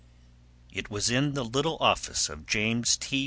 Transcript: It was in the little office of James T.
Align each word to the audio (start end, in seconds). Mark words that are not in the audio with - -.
It 0.73 0.89
was 0.89 1.11
in 1.11 1.35
the 1.35 1.45
little 1.45 1.77
office 1.79 2.27
of 2.27 2.47
James 2.47 2.97
T. 2.97 3.19